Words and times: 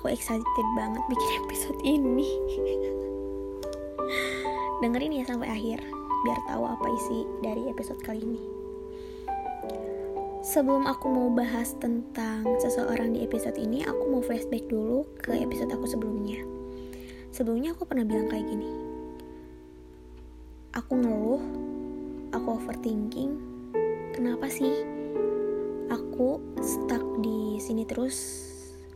aku 0.00 0.16
excited 0.16 0.68
banget 0.72 1.04
bikin 1.12 1.30
episode 1.44 1.76
ini. 1.84 2.24
Dengerin 4.80 5.12
ya 5.12 5.28
sampai 5.28 5.52
akhir 5.52 5.84
biar 6.24 6.40
tahu 6.48 6.64
apa 6.64 6.88
isi 6.88 7.28
dari 7.44 7.68
episode 7.68 8.00
kali 8.00 8.24
ini. 8.24 8.40
Sebelum 10.40 10.88
aku 10.88 11.04
mau 11.04 11.28
bahas 11.28 11.76
tentang 11.76 12.48
seseorang 12.64 13.12
di 13.12 13.28
episode 13.28 13.60
ini 13.60 13.84
aku 13.84 14.08
mau 14.08 14.24
flashback 14.24 14.72
dulu 14.72 15.04
ke 15.20 15.36
episode 15.36 15.68
aku 15.68 15.84
sebelumnya. 15.84 16.48
Sebelumnya 17.28 17.76
aku 17.76 17.84
pernah 17.84 18.08
bilang 18.08 18.32
kayak 18.32 18.48
gini. 18.48 18.72
Aku 20.80 20.96
ngeluh 20.96 21.44
aku 22.32 22.56
overthinking 22.56 23.36
kenapa 24.16 24.48
sih 24.48 24.80
aku 25.92 26.40
stuck 26.64 27.04
di 27.20 27.60
sini 27.60 27.84
terus 27.84 28.49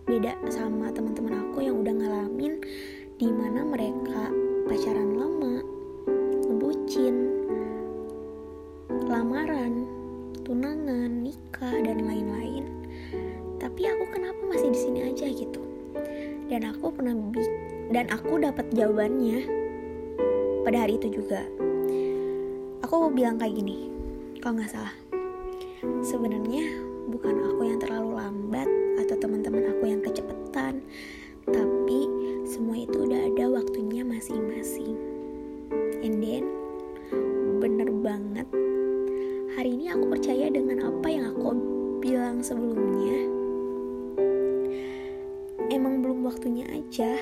beda 0.04 0.36
sama 0.52 0.92
teman-teman 0.92 1.48
aku 1.48 1.64
yang 1.64 1.80
udah 1.80 1.96
ngalamin 1.96 2.60
di 3.16 3.28
mana 3.32 3.64
mereka 3.64 4.28
pacaran 4.68 5.16
lama 5.16 5.64
ngebucin 6.44 7.16
lamaran 9.08 9.88
tunangan 10.44 11.24
nikah 11.24 11.72
dan 11.80 12.04
lain-lain. 12.04 12.68
Tapi 13.56 13.88
aku 13.88 14.04
kenapa 14.12 14.42
masih 14.44 14.68
di 14.68 14.78
sini 14.78 15.00
aja 15.08 15.24
gitu? 15.24 15.62
Dan 16.52 16.68
aku 16.68 16.92
pernah 16.92 17.16
dan 17.88 18.12
aku 18.12 18.36
dapat 18.36 18.68
jawabannya 18.76 19.48
pada 20.68 20.84
hari 20.84 21.00
itu 21.00 21.16
juga. 21.16 21.48
Aku 22.84 23.08
bilang 23.08 23.40
kayak 23.40 23.56
gini 23.56 23.88
kalau 24.44 24.60
nggak 24.60 24.68
salah. 24.68 24.94
Sebenarnya 26.04 26.92
bukan 27.08 27.34
aku 27.52 27.60
yang 27.68 27.78
terlalu 27.80 28.16
lambat 28.16 28.68
atau 29.04 29.16
teman-teman 29.20 29.68
aku 29.74 29.84
yang 29.90 30.00
kecepatan 30.00 30.84
tapi 31.44 32.08
semua 32.48 32.80
itu 32.80 33.04
udah 33.04 33.20
ada 33.28 33.44
waktunya 33.52 34.00
masing-masing. 34.00 34.96
And 36.00 36.20
then 36.24 36.48
bener 37.60 37.88
banget. 38.00 38.48
Hari 39.52 39.76
ini 39.76 39.92
aku 39.92 40.08
percaya 40.08 40.48
dengan 40.48 40.88
apa 40.88 41.08
yang 41.08 41.36
aku 41.36 41.48
bilang 42.00 42.40
sebelumnya. 42.40 43.28
Emang 45.68 46.00
belum 46.00 46.24
waktunya 46.24 46.64
aja. 46.72 47.16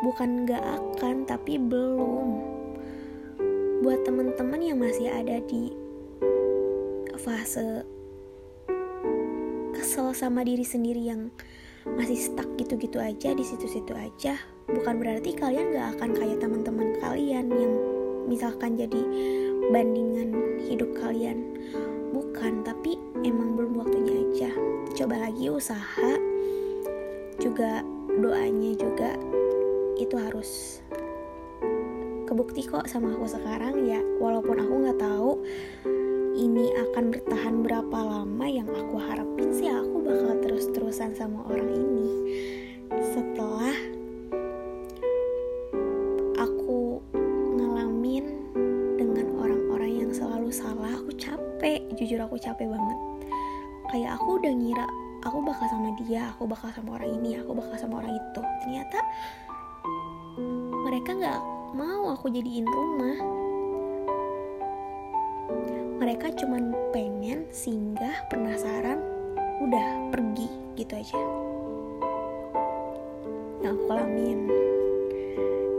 Bukan 0.00 0.48
gak 0.48 0.64
akan 0.64 1.28
tapi 1.28 1.60
belum. 1.60 2.40
Buat 3.84 4.08
teman-teman 4.08 4.60
yang 4.60 4.80
masih 4.80 5.12
ada 5.12 5.40
di 5.44 5.72
fase 7.20 7.84
kesel 9.90 10.14
sama 10.14 10.46
diri 10.46 10.62
sendiri 10.62 11.10
yang 11.10 11.34
masih 11.98 12.14
stuck 12.14 12.46
gitu-gitu 12.54 13.02
aja 13.02 13.34
di 13.34 13.42
situ-situ 13.42 13.90
aja. 13.90 14.38
Bukan 14.70 15.02
berarti 15.02 15.34
kalian 15.34 15.74
gak 15.74 15.98
akan 15.98 16.14
kayak 16.14 16.38
teman-teman 16.38 16.94
kalian 17.02 17.50
yang 17.50 17.74
misalkan 18.30 18.78
jadi 18.78 19.02
bandingan 19.74 20.62
hidup 20.62 20.94
kalian. 20.94 21.58
Bukan 22.14 22.62
tapi 22.62 23.02
emang 23.26 23.58
belum 23.58 23.82
waktunya 23.82 24.14
aja. 24.14 24.50
Coba 24.94 25.26
lagi 25.26 25.50
usaha. 25.50 26.10
Juga 27.42 27.82
doanya 28.14 28.78
juga 28.78 29.18
itu 29.98 30.14
harus 30.14 30.78
kebukti 32.30 32.62
kok 32.62 32.86
sama 32.86 33.10
aku 33.10 33.26
sekarang 33.26 33.90
ya. 33.90 33.98
Walaupun 34.22 34.54
aku 34.54 34.74
nggak 34.86 35.02
tahu 35.02 35.30
ini 36.40 36.72
akan 36.88 37.12
bertahan 37.12 37.60
berapa 37.60 37.98
lama 38.00 38.46
yang 38.48 38.64
aku 38.72 38.96
harapin 38.96 39.52
sih 39.52 39.68
aku 39.68 40.00
bakal 40.00 40.32
terus-terusan 40.40 41.12
sama 41.12 41.44
orang 41.44 41.68
ini. 41.68 42.08
Setelah 43.12 43.76
aku 46.40 47.04
ngalamin 47.60 48.24
dengan 48.96 49.36
orang-orang 49.36 50.00
yang 50.00 50.10
selalu 50.16 50.48
salah 50.48 50.96
aku 50.96 51.12
capek 51.20 51.84
jujur 52.00 52.24
aku 52.24 52.40
capek 52.40 52.72
banget. 52.72 52.98
Kayak 53.92 54.16
aku 54.16 54.40
udah 54.40 54.52
ngira 54.56 54.86
aku 55.20 55.44
bakal 55.44 55.68
sama 55.68 55.92
dia 56.00 56.32
aku 56.32 56.48
bakal 56.48 56.72
sama 56.72 56.96
orang 56.96 57.20
ini 57.20 57.36
aku 57.36 57.52
bakal 57.52 57.76
sama 57.76 58.00
orang 58.00 58.16
itu. 58.16 58.40
Ternyata 58.64 58.98
mereka 60.88 61.10
nggak 61.12 61.40
mau 61.76 62.16
aku 62.16 62.32
jadiin 62.32 62.64
rumah 62.64 63.39
mereka 66.00 66.32
cuman 66.32 66.72
pengen 66.96 67.44
singgah 67.52 68.24
penasaran 68.32 69.04
udah 69.60 70.08
pergi 70.08 70.48
gitu 70.80 70.96
aja. 70.96 71.20
Yang 73.60 73.76
aku 73.76 73.84
alamin. 73.92 74.40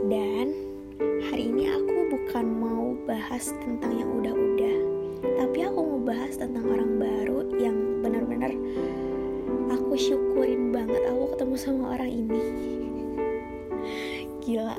Dan 0.06 0.54
hari 1.26 1.50
ini 1.50 1.74
aku 1.74 2.14
bukan 2.14 2.46
mau 2.54 2.94
bahas 3.02 3.50
tentang 3.66 3.98
yang 3.98 4.10
udah-udah 4.22 4.76
tapi 5.42 5.66
aku 5.66 5.78
mau 5.82 6.00
bahas 6.06 6.38
tentang 6.38 6.70
orang 6.70 7.02
baru 7.02 7.38
yang 7.58 7.74
benar-benar 8.06 8.54
aku 9.74 9.98
syukurin 9.98 10.70
banget 10.70 11.02
aku 11.10 11.34
ketemu 11.34 11.54
sama 11.58 11.98
orang 11.98 12.10
ini. 12.14 12.42
Gila. 14.46 14.78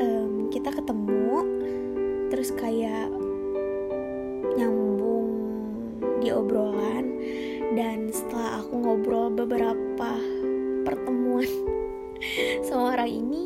Um, 0.00 0.48
kita 0.48 0.72
ketemu 0.72 1.44
terus 2.32 2.48
kayak 2.56 3.25
nyambung 4.56 5.28
di 6.24 6.32
obrolan 6.32 7.04
dan 7.76 8.08
setelah 8.08 8.64
aku 8.64 8.74
ngobrol 8.80 9.28
beberapa 9.28 10.16
pertemuan 10.82 11.48
sama 12.66 12.96
orang 12.96 13.10
ini 13.12 13.44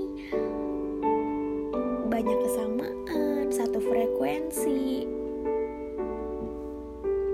banyak 2.11 2.39
kesamaan 2.47 3.49
satu 3.51 3.79
frekuensi. 3.83 5.09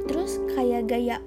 Terus 0.07 0.39
kayak 0.55 0.89
gaya 0.89 1.19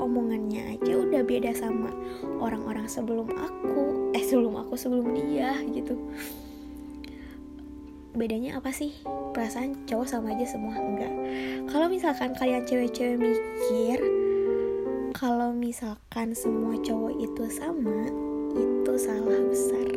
omongannya 0.00 0.74
aja 0.80 0.92
udah 0.96 1.22
beda 1.22 1.52
sama 1.52 1.92
orang-orang 2.40 2.88
sebelum 2.88 3.28
aku 3.36 4.10
eh 4.16 4.24
sebelum 4.24 4.58
aku 4.58 4.74
sebelum 4.74 5.12
dia 5.12 5.54
gitu. 5.70 5.94
Bedanya 8.16 8.58
apa 8.58 8.74
sih 8.74 8.96
perasaan 9.30 9.86
cowok 9.86 10.06
sama 10.06 10.34
aja 10.34 10.46
semua 10.46 10.74
enggak. 10.74 11.12
Kalau 11.70 11.86
misalkan 11.86 12.34
kalian 12.34 12.66
cewek-cewek 12.66 13.18
mikir 13.18 13.98
kalau 15.14 15.50
misalkan 15.50 16.32
semua 16.32 16.78
cowok 16.80 17.12
itu 17.18 17.44
sama 17.50 18.08
itu 18.54 18.92
salah 18.98 19.40
besar. 19.50 19.88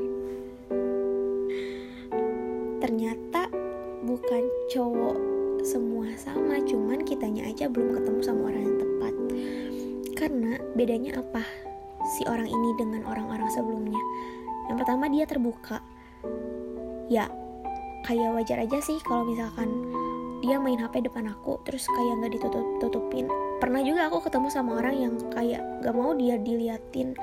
Ternyata 2.82 3.48
bukan 4.04 4.44
cowok 4.74 5.18
semua 5.64 6.12
sama 6.20 6.60
cuman 6.68 7.08
kitanya 7.08 7.48
aja 7.48 7.72
belum 7.72 7.96
ketemu 7.96 8.20
sama 8.20 8.42
orang 8.52 8.64
yang 8.68 8.78
tepat. 8.82 9.14
Karena 10.18 10.54
bedanya 10.76 11.24
apa? 11.24 11.44
Si 12.18 12.28
orang 12.28 12.52
ini 12.52 12.70
dengan 12.76 13.08
orang-orang 13.08 13.48
sebelumnya. 13.48 14.02
Yang 14.68 14.78
pertama 14.84 15.08
dia 15.08 15.24
terbuka. 15.24 15.80
Ya 17.08 17.32
kayak 18.04 18.30
wajar 18.36 18.60
aja 18.60 18.78
sih 18.84 19.00
kalau 19.08 19.24
misalkan 19.24 19.72
dia 20.44 20.60
main 20.60 20.76
HP 20.76 21.08
depan 21.08 21.32
aku 21.32 21.56
terus 21.64 21.88
kayak 21.88 22.20
nggak 22.20 22.34
ditutup 22.36 22.66
tutupin. 22.84 23.32
Pernah 23.64 23.80
juga 23.80 24.12
aku 24.12 24.28
ketemu 24.28 24.48
sama 24.52 24.84
orang 24.84 24.96
yang 25.00 25.14
kayak 25.32 25.64
gak 25.80 25.96
mau 25.96 26.12
dia 26.12 26.36
diliatin 26.36 27.16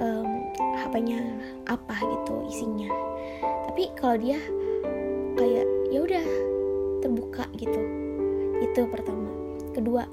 um, 0.00 0.48
HP-nya 0.56 1.20
apa 1.68 1.96
gitu 2.00 2.48
isinya. 2.48 2.88
Tapi 3.68 3.92
kalau 3.92 4.16
dia 4.16 4.40
kayak 5.36 5.68
ya 5.92 5.98
udah 6.00 6.24
terbuka 7.04 7.44
gitu. 7.60 7.80
Itu 8.64 8.88
pertama. 8.88 9.28
Kedua 9.76 10.08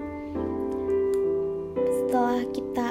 setelah 2.03 2.43
kita 2.51 2.84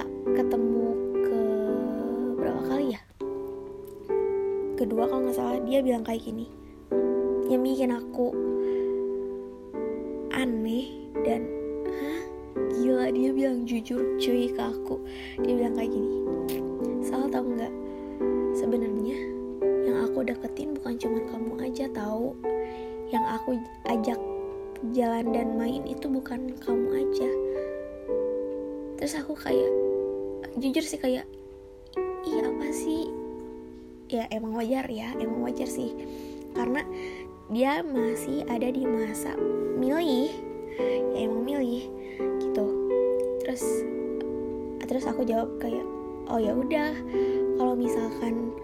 kedua 4.84 5.08
kalau 5.08 5.24
nggak 5.24 5.36
salah 5.40 5.56
dia 5.64 5.80
bilang 5.80 6.04
kayak 6.04 6.20
gini. 6.20 6.44
Yang 7.48 7.60
bikin 7.64 7.90
aku 7.96 8.36
aneh 10.36 11.08
dan 11.24 11.48
gila 12.76 13.08
dia 13.08 13.30
bilang 13.32 13.64
jujur 13.64 14.20
cuy 14.20 14.52
ke 14.52 14.60
aku. 14.60 15.00
Dia 15.40 15.52
bilang 15.56 15.74
kayak 15.80 15.88
gini 15.88 16.12
salah 17.00 17.32
tau 17.32 17.48
nggak? 17.48 17.72
Sebenarnya 18.52 19.18
yang 19.88 20.04
aku 20.04 20.20
deketin 20.20 20.76
bukan 20.76 21.00
cuma 21.00 21.18
kamu 21.32 21.52
aja 21.64 21.88
tahu 21.96 22.36
yang 23.08 23.24
aku 23.24 23.56
ajak 23.88 24.20
jalan 24.92 25.32
dan 25.32 25.56
main 25.56 25.80
itu 25.88 26.12
bukan 26.12 26.52
kamu 26.60 26.88
aja. 26.92 27.30
Terus 29.00 29.16
aku 29.16 29.32
kayak 29.32 29.72
jujur 30.60 30.84
sih 30.84 31.00
kayak 31.00 31.24
iya 32.28 32.42
apa 32.44 32.68
sih 32.68 33.23
ya 34.14 34.24
emang 34.30 34.54
wajar 34.54 34.86
ya 34.86 35.10
emang 35.18 35.42
wajar 35.42 35.66
sih. 35.66 35.90
Karena 36.54 36.86
dia 37.50 37.82
masih 37.82 38.46
ada 38.46 38.70
di 38.70 38.86
masa 38.86 39.34
milih 39.74 40.30
ya 40.78 41.18
emang 41.26 41.42
milih 41.42 41.90
gitu. 42.38 42.66
Terus 43.42 43.62
terus 44.86 45.04
aku 45.10 45.26
jawab 45.26 45.50
kayak 45.58 45.82
oh 46.30 46.38
ya 46.38 46.54
udah 46.54 46.94
kalau 47.58 47.74
misalkan 47.74 48.54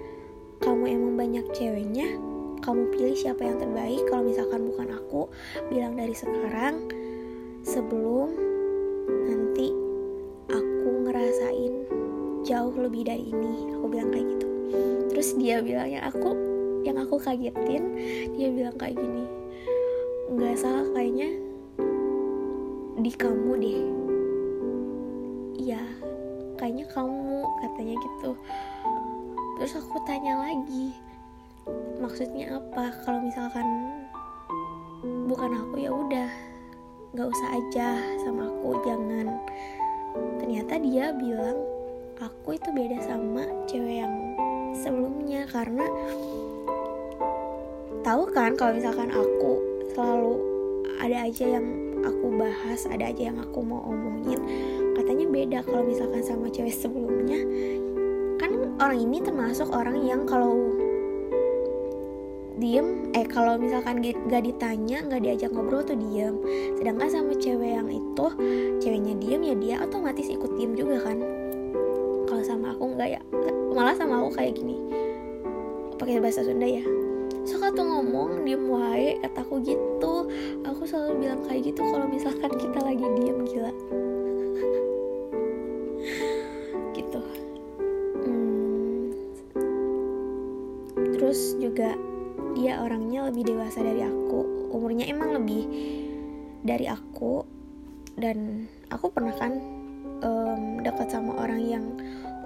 kamu 0.63 0.85
emang 0.95 1.15
banyak 1.17 1.47
ceweknya 1.57 2.15
kamu 2.63 2.87
pilih 2.95 3.17
siapa 3.19 3.43
yang 3.43 3.59
terbaik. 3.59 4.07
Kalau 4.07 4.23
misalkan 4.23 4.71
bukan 4.71 4.89
aku 4.95 5.27
bilang 5.73 5.99
dari 5.99 6.15
sekarang 6.15 6.87
sebelum 7.67 8.31
nanti 9.27 9.75
aku 10.47 10.89
ngerasain 11.11 11.75
jauh 12.47 12.75
lebih 12.79 13.03
dari 13.03 13.35
ini. 13.35 13.75
Aku 13.77 13.87
bilang 13.91 14.15
kayak 14.15 14.29
gitu 14.37 14.50
terus 15.11 15.35
dia 15.37 15.61
bilang 15.61 15.91
yang 15.91 16.05
aku 16.07 16.33
yang 16.87 16.97
aku 16.97 17.21
kagetin 17.21 17.85
dia 18.35 18.49
bilang 18.49 18.75
kayak 18.81 18.97
gini 18.97 19.25
nggak 20.31 20.57
salah 20.57 20.87
kayaknya 20.95 21.51
di 23.01 23.13
kamu 23.17 23.51
deh. 23.57 23.81
Iya 25.57 25.83
kayaknya 26.61 26.87
kamu 26.93 27.49
katanya 27.65 27.95
gitu. 27.97 28.31
Terus 29.57 29.73
aku 29.81 29.97
tanya 30.05 30.37
lagi 30.41 30.93
maksudnya 32.01 32.61
apa? 32.61 32.93
Kalau 33.05 33.21
misalkan 33.25 33.67
bukan 35.27 35.51
aku 35.57 35.81
ya 35.81 35.91
udah 35.91 36.31
nggak 37.17 37.29
usah 37.33 37.49
aja 37.57 37.89
sama 38.23 38.47
aku 38.47 38.77
jangan. 38.85 39.35
Ternyata 40.39 40.79
dia 40.79 41.11
bilang 41.17 41.57
aku 42.21 42.55
itu 42.61 42.69
beda 42.71 43.01
sama 43.01 43.49
cewek 43.65 44.05
yang 44.05 44.15
sebelumnya 44.77 45.47
karena 45.51 45.87
tahu 48.07 48.23
kan 48.31 48.55
kalau 48.55 48.73
misalkan 48.75 49.11
aku 49.13 49.61
selalu 49.93 50.35
ada 51.01 51.27
aja 51.27 51.45
yang 51.59 51.67
aku 52.01 52.27
bahas 52.37 52.89
ada 52.89 53.09
aja 53.09 53.29
yang 53.33 53.39
aku 53.41 53.61
mau 53.61 53.81
omongin 53.89 54.41
katanya 55.01 55.27
beda 55.27 55.59
kalau 55.65 55.83
misalkan 55.89 56.21
sama 56.21 56.47
cewek 56.53 56.77
sebelumnya. 56.77 57.41
Kan 58.37 58.77
orang 58.81 59.01
ini 59.01 59.25
termasuk 59.25 59.73
orang 59.73 60.05
yang 60.05 60.29
kalau 60.29 60.77
diem 62.61 63.09
eh 63.17 63.25
kalau 63.25 63.57
misalkan 63.57 64.05
gak 64.05 64.45
ditanya 64.45 65.01
nggak 65.01 65.25
diajak 65.25 65.51
ngobrol 65.51 65.81
tuh 65.81 65.97
diem. 65.97 66.37
Sedangkan 66.77 67.09
sama 67.09 67.33
cewek 67.33 67.81
yang 67.81 67.89
itu 67.89 68.27
ceweknya 68.85 69.15
diem 69.17 69.43
ya 69.43 69.55
dia 69.57 69.77
otomatis 69.81 70.29
ikut 70.29 70.53
diem 70.61 70.77
juga 70.77 71.01
kan 71.01 71.19
aku 72.73 72.85
nggak 72.97 73.11
ya 73.19 73.21
malah 73.71 73.95
sama 73.95 74.21
aku 74.23 74.37
kayak 74.37 74.59
gini. 74.59 74.77
Pakai 75.97 76.19
bahasa 76.19 76.43
Sunda 76.43 76.67
ya. 76.67 76.83
Suka 77.47 77.73
tuh 77.73 77.87
ngomong 77.87 78.45
diem 78.45 78.67
wae 78.69 79.17
kataku 79.23 79.63
gitu. 79.63 80.29
Aku 80.67 80.83
selalu 80.85 81.27
bilang 81.27 81.41
kayak 81.47 81.73
gitu 81.73 81.81
kalau 81.81 82.07
misalkan 82.11 82.53
kita 82.59 82.79
lagi 82.83 83.05
diem 83.19 83.39
gila. 83.47 83.73
Gitu. 86.91 87.23
Hmm. 88.25 89.09
terus 91.17 91.57
juga 91.57 91.97
dia 92.57 92.83
orangnya 92.83 93.29
lebih 93.31 93.55
dewasa 93.55 93.81
dari 93.81 94.05
aku. 94.05 94.69
Umurnya 94.75 95.09
emang 95.09 95.33
lebih 95.37 95.65
dari 96.65 96.89
aku. 96.91 97.45
Dan 98.21 98.69
aku 98.93 99.09
pernah 99.09 99.33
kan 99.33 99.57
um, 100.21 100.85
dekat 100.85 101.09
sama 101.09 101.41
orang 101.41 101.63
yang 101.65 101.85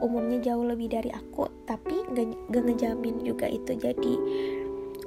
umurnya 0.05 0.53
jauh 0.53 0.69
lebih 0.69 0.93
dari 0.93 1.09
aku 1.09 1.49
tapi 1.65 2.05
gak, 2.12 2.29
gak 2.53 2.65
ngejamin 2.69 3.25
juga 3.25 3.49
itu 3.49 3.73
jadi 3.73 4.15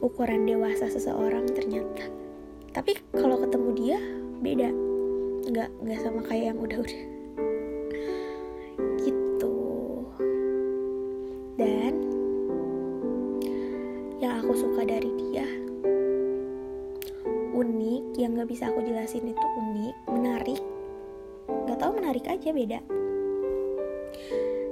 ukuran 0.02 0.50
dewasa 0.50 0.90
seseorang 0.90 1.46
ternyata. 1.54 2.10
Tapi 2.74 2.98
kalau 3.14 3.38
ketemu 3.42 3.70
dia 3.78 4.00
beda. 4.42 4.70
Nggak 5.48 5.70
nggak 5.80 6.00
sama 6.04 6.22
kayak 6.28 6.54
yang 6.54 6.60
udah-udah 6.60 7.02
gitu. 9.02 9.58
Dan 11.56 11.94
yang 14.20 14.34
aku 14.44 14.54
suka 14.58 14.82
dari 14.84 15.10
dia 15.18 15.48
unik 17.58 18.04
yang 18.22 18.38
nggak 18.38 18.50
bisa 18.50 18.70
aku 18.70 18.84
jelasin 18.86 19.30
itu 19.30 19.46
unik 19.62 19.96
menarik. 20.12 20.62
Nggak 21.48 21.80
tahu 21.80 21.92
menarik 21.98 22.26
aja 22.28 22.50
beda 22.52 23.07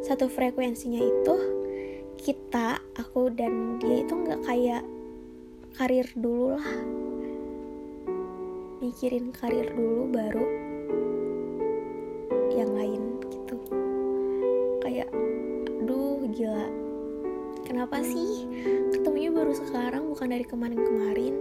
satu 0.05 0.29
frekuensinya 0.29 1.01
itu 1.01 1.35
kita 2.21 2.77
aku 2.93 3.33
dan 3.33 3.81
dia 3.81 4.05
itu 4.05 4.13
nggak 4.13 4.45
kayak 4.45 4.85
karir 5.73 6.05
dulu 6.13 6.53
lah. 6.53 6.69
Mikirin 8.85 9.33
karir 9.33 9.65
dulu 9.73 10.05
baru 10.13 10.45
yang 12.53 12.69
lain 12.77 13.17
gitu. 13.33 13.57
Kayak 14.85 15.09
aduh 15.81 16.21
gila 16.37 16.69
kenapa 17.65 18.05
sih? 18.05 18.45
Ketemunya 18.93 19.33
baru 19.33 19.57
sekarang 19.57 20.05
bukan 20.13 20.37
dari 20.37 20.45
kemarin-kemarin. 20.45 21.33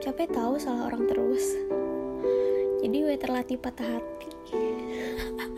Capek 0.00 0.32
tahu 0.32 0.56
salah 0.56 0.88
orang 0.88 1.04
terus. 1.04 1.52
Jadi 2.80 2.96
gue 2.96 3.16
terlatih 3.20 3.60
patah 3.60 3.84
hati 3.84 4.30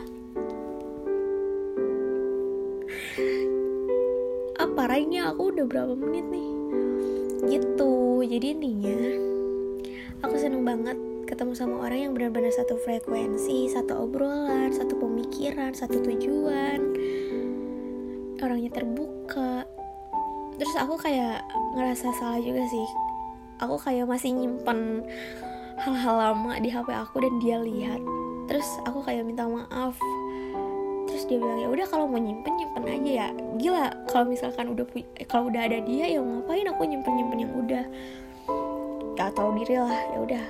apa 4.78 4.94
rainya 4.94 5.34
aku 5.34 5.50
udah 5.50 5.66
berapa 5.66 5.90
menit 5.90 6.22
nih? 6.30 6.50
Gitu 7.50 8.22
jadi 8.30 8.46
intinya 8.54 9.00
aku 10.22 10.38
seneng 10.38 10.62
banget 10.62 10.94
ketemu 11.26 11.50
sama 11.58 11.82
orang 11.82 11.98
yang 12.06 12.12
benar-benar 12.14 12.54
satu 12.54 12.78
frekuensi 12.86 13.74
satu 13.74 14.06
obrolan 14.06 14.70
satu 14.70 14.94
pemikiran 14.94 15.74
satu 15.74 15.98
tujuan. 15.98 16.94
Orangnya 18.38 18.70
terbuka. 18.70 19.66
Terus 20.62 20.74
aku 20.78 20.94
kayak 20.94 21.42
ngerasa 21.74 22.14
salah 22.14 22.38
juga 22.38 22.62
sih. 22.70 22.86
Aku 23.58 23.82
kayak 23.82 24.06
masih 24.06 24.30
nyimpen 24.30 25.02
hal-hal 25.82 26.22
lama 26.22 26.54
di 26.62 26.70
HP 26.70 26.86
aku 26.94 27.18
dan 27.18 27.34
dia 27.42 27.58
lihat. 27.58 27.98
Terus 28.46 28.78
aku 28.86 29.02
kayak 29.02 29.26
minta 29.26 29.42
maaf. 29.42 29.98
Terus 31.10 31.26
dia 31.26 31.42
bilang 31.42 31.58
ya 31.58 31.66
udah 31.66 31.86
kalau 31.90 32.06
mau 32.06 32.22
nyimpen 32.22 32.54
nyimpen 32.54 32.86
aja 32.86 33.10
ya 33.26 33.30
gila 33.56 33.88
kalau 34.12 34.28
misalkan 34.28 34.76
udah 34.76 34.84
kalau 35.24 35.48
udah 35.48 35.64
ada 35.64 35.80
dia 35.80 36.04
ya 36.12 36.20
ngapain 36.20 36.68
aku 36.68 36.84
nyimpen 36.84 37.16
nyimpen 37.16 37.38
yang 37.48 37.54
udah 37.56 37.84
gak 39.18 39.34
tahu 39.34 39.50
diri 39.58 39.82
lah 39.82 39.98
ya 40.14 40.18
udah. 40.22 40.44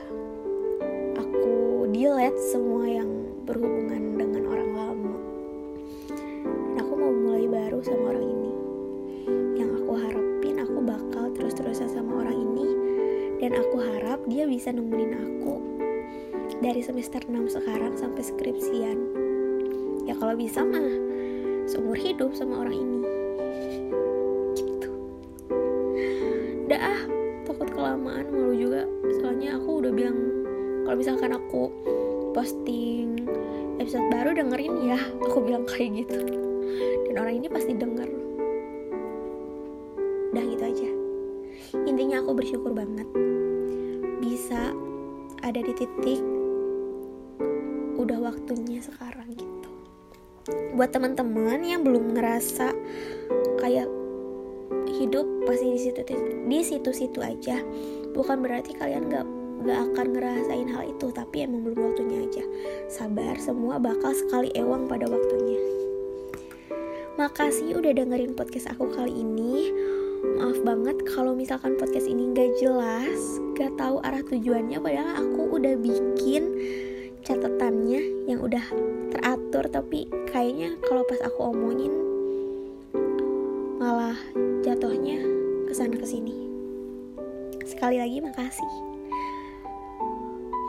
Aku 1.16 1.88
delete 1.88 2.36
semua 2.52 2.84
yang 2.84 3.08
berhubungan 3.48 4.20
dengan 4.20 4.42
orang 4.44 4.70
lama. 4.76 5.16
Dan 6.44 6.76
aku 6.76 6.92
mau 6.92 7.08
mulai 7.08 7.48
baru 7.48 7.80
sama 7.80 8.12
orang 8.12 8.26
ini. 8.28 8.52
Yang 9.56 9.70
aku 9.80 9.92
harapin 9.96 10.56
aku 10.60 10.78
bakal 10.84 11.24
terus-terusan 11.32 11.88
sama 11.88 12.20
orang 12.20 12.36
ini 12.36 12.68
dan 13.40 13.56
aku 13.56 13.80
harap 13.80 14.20
dia 14.28 14.44
bisa 14.44 14.68
nemenin 14.68 15.16
aku 15.16 15.56
dari 16.60 16.84
semester 16.84 17.24
6 17.24 17.56
sekarang 17.56 17.96
sampai 17.96 18.20
skripsian. 18.20 18.98
Ya 20.04 20.12
kalau 20.12 20.36
bisa 20.36 20.60
mah 20.60 21.07
seumur 21.68 22.00
hidup 22.00 22.32
sama 22.32 22.64
orang 22.64 22.76
ini. 22.80 23.00
Gitu. 24.56 24.90
Dah 26.72 26.80
ah 26.80 27.00
takut 27.44 27.68
kelamaan 27.68 28.32
malu 28.32 28.56
juga. 28.56 28.88
Soalnya 29.20 29.60
aku 29.60 29.84
udah 29.84 29.92
bilang 29.92 30.16
kalau 30.88 30.96
misalkan 30.96 31.36
aku 31.36 31.68
posting 32.32 33.28
episode 33.76 34.08
baru 34.08 34.32
dengerin 34.32 34.74
ya 34.88 35.00
aku 35.28 35.44
bilang 35.44 35.68
kayak 35.68 36.08
gitu. 36.08 36.24
Dan 37.08 37.14
orang 37.20 37.44
ini 37.44 37.48
pasti 37.52 37.76
denger. 37.76 38.08
Udah 40.32 40.44
gitu 40.48 40.64
aja. 40.64 40.90
Intinya 41.84 42.24
aku 42.24 42.32
bersyukur 42.32 42.72
banget. 42.72 43.08
Bisa 44.24 44.72
ada 45.44 45.60
di 45.60 45.72
titik 45.76 46.24
udah 47.98 48.30
waktunya 48.30 48.78
sekarang 48.78 49.26
gitu 49.34 49.47
buat 50.74 50.94
teman-teman 50.94 51.60
yang 51.64 51.82
belum 51.82 52.14
ngerasa 52.14 52.70
kayak 53.58 53.88
hidup 54.98 55.26
pasti 55.46 55.66
di 55.74 55.80
situ 55.80 56.00
di 56.46 56.58
situ-situ 56.62 57.18
aja. 57.22 57.62
Bukan 58.14 58.42
berarti 58.42 58.74
kalian 58.74 59.10
gak 59.10 59.26
gak 59.66 59.80
akan 59.90 60.06
ngerasain 60.14 60.68
hal 60.70 60.84
itu 60.86 61.10
tapi 61.10 61.44
emang 61.44 61.66
belum 61.66 61.92
waktunya 61.92 62.24
aja. 62.24 62.44
Sabar 62.86 63.36
semua 63.38 63.82
bakal 63.82 64.14
sekali 64.14 64.54
ewang 64.54 64.86
pada 64.86 65.06
waktunya. 65.10 65.58
Makasih 67.18 67.74
udah 67.74 67.90
dengerin 67.90 68.38
podcast 68.38 68.70
aku 68.70 68.86
kali 68.94 69.10
ini. 69.10 69.74
Maaf 70.38 70.62
banget 70.66 71.02
kalau 71.06 71.34
misalkan 71.34 71.78
podcast 71.78 72.10
ini 72.10 72.30
gak 72.34 72.50
jelas 72.58 73.38
gak 73.58 73.74
tahu 73.74 73.98
arah 74.06 74.22
tujuannya 74.22 74.78
padahal 74.78 75.26
aku 75.26 75.58
udah 75.58 75.74
bikin 75.78 76.46
catatannya 77.28 78.24
yang 78.24 78.40
udah 78.40 78.64
teratur 79.12 79.68
tapi 79.68 80.08
kayaknya 80.32 80.72
kalau 80.88 81.04
pas 81.04 81.20
aku 81.20 81.52
omongin 81.52 81.92
malah 83.76 84.16
jatuhnya 84.64 85.20
ke 85.68 85.72
sana 85.76 85.92
ke 86.00 86.08
sini. 86.08 86.48
Sekali 87.68 88.00
lagi 88.00 88.24
makasih. 88.24 88.72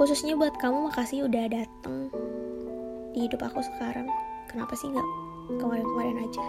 Khususnya 0.04 0.36
buat 0.36 0.52
kamu 0.60 0.92
makasih 0.92 1.32
udah 1.32 1.48
dateng 1.48 2.12
di 3.16 3.24
hidup 3.28 3.40
aku 3.40 3.64
sekarang. 3.64 4.12
Kenapa 4.52 4.76
sih 4.76 4.92
nggak 4.92 5.08
kemarin-kemarin 5.64 6.28
aja? 6.28 6.46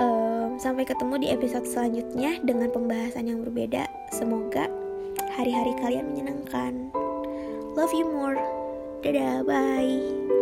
Um, 0.00 0.56
sampai 0.56 0.88
ketemu 0.88 1.14
di 1.20 1.28
episode 1.28 1.68
selanjutnya 1.68 2.40
dengan 2.40 2.72
pembahasan 2.72 3.28
yang 3.28 3.44
berbeda. 3.44 3.84
Semoga 4.16 4.68
hari-hari 5.36 5.76
kalian 5.78 6.10
menyenangkan 6.12 6.90
love 7.78 7.94
you 7.94 8.10
more. 8.10 8.34
Dadah 9.06 9.46
bye 9.46 10.37